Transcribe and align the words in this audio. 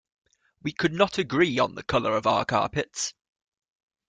We 0.63 0.71
could 0.71 0.93
not 0.93 1.19
agree 1.19 1.59
on 1.59 1.75
the 1.75 1.83
colour 1.83 2.17
of 2.17 2.25
our 2.25 2.43
carpets. 2.43 3.13